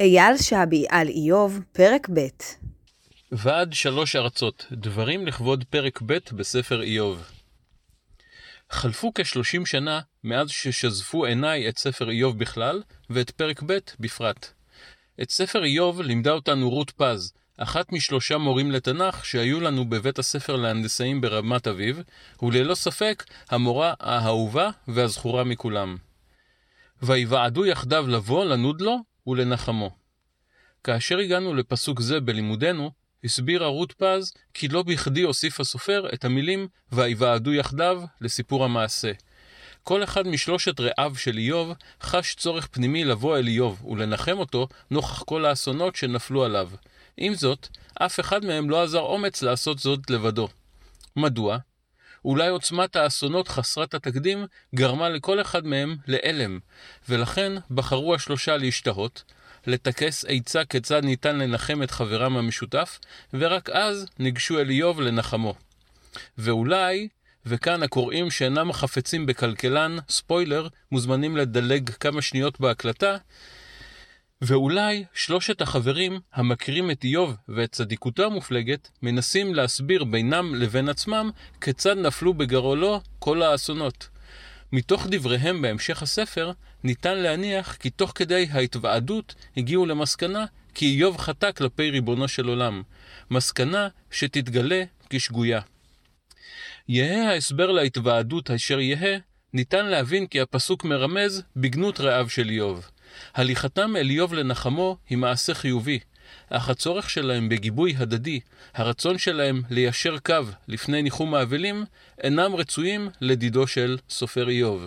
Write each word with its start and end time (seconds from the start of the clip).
אייל 0.00 0.36
שבי 0.36 0.86
על 0.88 1.08
איוב, 1.08 1.60
פרק 1.72 2.08
ב' 2.14 2.26
ועד 3.32 3.72
שלוש 3.72 4.16
ארצות, 4.16 4.66
דברים 4.72 5.26
לכבוד 5.26 5.64
פרק 5.70 6.02
ב' 6.06 6.18
בספר 6.32 6.82
איוב. 6.82 7.30
חלפו 8.70 9.12
כשלושים 9.14 9.66
שנה 9.66 10.00
מאז 10.24 10.50
ששזפו 10.50 11.24
עיניי 11.24 11.68
את 11.68 11.78
ספר 11.78 12.10
איוב 12.10 12.38
בכלל, 12.38 12.82
ואת 13.10 13.30
פרק 13.30 13.62
ב' 13.66 13.78
בפרט. 14.00 14.52
את 15.22 15.30
ספר 15.30 15.64
איוב 15.64 16.00
לימדה 16.00 16.30
אותנו 16.30 16.70
רות 16.70 16.90
פז, 16.90 17.32
אחת 17.56 17.92
משלושה 17.92 18.38
מורים 18.38 18.70
לתנ"ך 18.70 19.24
שהיו 19.24 19.60
לנו 19.60 19.84
בבית 19.84 20.18
הספר 20.18 20.56
להנדסאים 20.56 21.20
ברמת 21.20 21.68
אביב, 21.68 22.02
וללא 22.42 22.74
ספק 22.74 23.24
המורה 23.50 23.94
האהובה 24.00 24.70
והזכורה 24.88 25.44
מכולם. 25.44 25.96
ויוועדו 27.02 27.66
יחדיו 27.66 28.08
לבוא, 28.08 28.44
לנוד 28.44 28.80
לו 28.80 29.09
ולנחמו. 29.26 29.90
כאשר 30.84 31.18
הגענו 31.18 31.54
לפסוק 31.54 32.00
זה 32.00 32.20
בלימודנו, 32.20 32.90
הסבירה 33.24 33.66
רות 33.66 33.92
פז 33.92 34.32
כי 34.54 34.68
לא 34.68 34.82
בכדי 34.82 35.22
הוסיף 35.22 35.60
הסופר 35.60 36.06
את 36.14 36.24
המילים 36.24 36.68
ויוועדו 36.92 37.52
יחדיו 37.52 38.02
לסיפור 38.20 38.64
המעשה. 38.64 39.12
כל 39.82 40.04
אחד 40.04 40.26
משלושת 40.26 40.80
רעיו 40.80 41.14
של 41.16 41.38
איוב 41.38 41.72
חש 42.02 42.34
צורך 42.34 42.66
פנימי 42.66 43.04
לבוא 43.04 43.38
אל 43.38 43.46
איוב 43.46 43.86
ולנחם 43.86 44.38
אותו 44.38 44.68
נוכח 44.90 45.22
כל 45.22 45.44
האסונות 45.44 45.96
שנפלו 45.96 46.44
עליו. 46.44 46.70
עם 47.16 47.34
זאת, 47.34 47.68
אף 47.94 48.20
אחד 48.20 48.44
מהם 48.44 48.70
לא 48.70 48.82
עזר 48.82 49.00
אומץ 49.00 49.42
לעשות 49.42 49.78
זאת 49.78 50.10
לבדו. 50.10 50.48
מדוע? 51.16 51.58
אולי 52.24 52.48
עוצמת 52.48 52.96
האסונות 52.96 53.48
חסרת 53.48 53.94
התקדים 53.94 54.46
גרמה 54.74 55.08
לכל 55.08 55.40
אחד 55.40 55.66
מהם 55.66 55.96
להלם, 56.06 56.58
ולכן 57.08 57.52
בחרו 57.70 58.14
השלושה 58.14 58.56
להשתהות, 58.56 59.24
לטכס 59.66 60.24
עצה 60.28 60.64
כיצד 60.64 61.04
ניתן 61.04 61.38
לנחם 61.38 61.82
את 61.82 61.90
חברם 61.90 62.36
המשותף, 62.36 62.98
ורק 63.34 63.70
אז 63.70 64.06
ניגשו 64.18 64.58
אל 64.58 64.70
איוב 64.70 65.00
לנחמו. 65.00 65.54
ואולי, 66.38 67.08
וכאן 67.46 67.82
הקוראים 67.82 68.30
שאינם 68.30 68.72
חפצים 68.72 69.26
בכלכלן, 69.26 69.96
ספוילר, 70.08 70.68
מוזמנים 70.92 71.36
לדלג 71.36 71.90
כמה 71.90 72.22
שניות 72.22 72.60
בהקלטה, 72.60 73.16
ואולי 74.42 75.04
שלושת 75.14 75.60
החברים 75.60 76.20
המכירים 76.32 76.90
את 76.90 77.04
איוב 77.04 77.36
ואת 77.48 77.72
צדיקותו 77.72 78.24
המופלגת, 78.24 78.90
מנסים 79.02 79.54
להסביר 79.54 80.04
בינם 80.04 80.54
לבין 80.54 80.88
עצמם 80.88 81.30
כיצד 81.60 81.98
נפלו 81.98 82.34
בגרולו 82.34 83.00
כל 83.18 83.42
האסונות. 83.42 84.08
מתוך 84.72 85.06
דבריהם 85.10 85.62
בהמשך 85.62 86.02
הספר, 86.02 86.52
ניתן 86.84 87.18
להניח 87.18 87.76
כי 87.76 87.90
תוך 87.90 88.12
כדי 88.14 88.48
ההתוועדות 88.50 89.34
הגיעו 89.56 89.86
למסקנה 89.86 90.44
כי 90.74 90.86
איוב 90.86 91.16
חטא 91.16 91.52
כלפי 91.52 91.90
ריבונו 91.90 92.28
של 92.28 92.48
עולם, 92.48 92.82
מסקנה 93.30 93.88
שתתגלה 94.10 94.82
כשגויה. 95.10 95.60
יהא 96.88 97.28
ההסבר 97.28 97.70
להתוועדות 97.70 98.50
אשר 98.50 98.80
יהא, 98.80 99.18
ניתן 99.52 99.86
להבין 99.86 100.26
כי 100.26 100.40
הפסוק 100.40 100.84
מרמז 100.84 101.42
בגנות 101.56 102.00
רעיו 102.00 102.28
של 102.28 102.48
איוב. 102.48 102.90
הליכתם 103.34 103.96
אל 103.96 104.10
איוב 104.10 104.34
לנחמו 104.34 104.96
היא 105.08 105.18
מעשה 105.18 105.54
חיובי, 105.54 105.98
אך 106.50 106.68
הצורך 106.68 107.10
שלהם 107.10 107.48
בגיבוי 107.48 107.94
הדדי, 107.98 108.40
הרצון 108.74 109.18
שלהם 109.18 109.62
ליישר 109.70 110.18
קו 110.18 110.34
לפני 110.68 111.02
ניחום 111.02 111.34
האבלים, 111.34 111.84
אינם 112.22 112.54
רצויים 112.54 113.08
לדידו 113.20 113.66
של 113.66 113.98
סופר 114.10 114.48
איוב. 114.48 114.86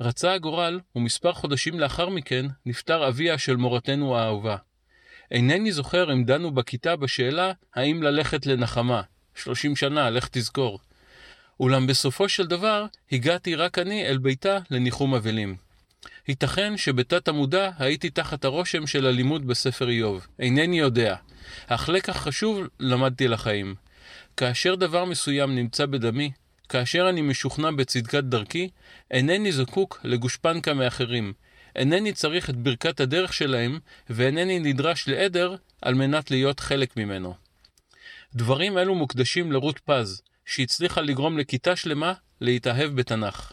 רצה 0.00 0.32
הגורל, 0.32 0.80
ומספר 0.96 1.32
חודשים 1.32 1.80
לאחר 1.80 2.08
מכן 2.08 2.46
נפטר 2.66 3.08
אביה 3.08 3.38
של 3.38 3.56
מורתנו 3.56 4.18
האהובה. 4.18 4.56
אינני 5.30 5.72
זוכר 5.72 6.12
אם 6.12 6.24
דנו 6.24 6.50
בכיתה 6.50 6.96
בשאלה 6.96 7.52
האם 7.74 8.02
ללכת 8.02 8.46
לנחמה. 8.46 9.02
שלושים 9.34 9.76
שנה, 9.76 10.10
לך 10.10 10.28
תזכור. 10.32 10.78
אולם 11.60 11.86
בסופו 11.86 12.28
של 12.28 12.46
דבר, 12.46 12.86
הגעתי 13.12 13.54
רק 13.54 13.78
אני 13.78 14.06
אל 14.06 14.18
ביתה 14.18 14.58
לניחום 14.70 15.14
אבלים. 15.14 15.65
ייתכן 16.28 16.76
שבתת 16.76 17.28
המודע 17.28 17.70
הייתי 17.78 18.10
תחת 18.10 18.44
הרושם 18.44 18.86
של 18.86 19.06
הלימוד 19.06 19.46
בספר 19.46 19.88
איוב. 19.88 20.26
אינני 20.38 20.78
יודע, 20.78 21.16
אך 21.66 21.88
לקח 21.88 22.16
חשוב 22.16 22.60
למדתי 22.80 23.28
לחיים. 23.28 23.74
כאשר 24.36 24.74
דבר 24.74 25.04
מסוים 25.04 25.54
נמצא 25.54 25.86
בדמי, 25.86 26.30
כאשר 26.68 27.08
אני 27.08 27.22
משוכנע 27.22 27.70
בצדקת 27.70 28.24
דרכי, 28.24 28.68
אינני 29.10 29.52
זקוק 29.52 30.00
לגושפנקה 30.04 30.74
מאחרים. 30.74 31.32
אינני 31.76 32.12
צריך 32.12 32.50
את 32.50 32.56
ברכת 32.56 33.00
הדרך 33.00 33.32
שלהם, 33.32 33.78
ואינני 34.10 34.58
נדרש 34.58 35.08
לעדר 35.08 35.56
על 35.82 35.94
מנת 35.94 36.30
להיות 36.30 36.60
חלק 36.60 36.96
ממנו. 36.96 37.34
דברים 38.34 38.78
אלו 38.78 38.94
מוקדשים 38.94 39.52
לרות 39.52 39.78
פז, 39.78 40.22
שהצליחה 40.46 41.00
לגרום 41.00 41.38
לכיתה 41.38 41.76
שלמה 41.76 42.12
להתאהב 42.40 42.90
בתנ"ך. 42.94 43.52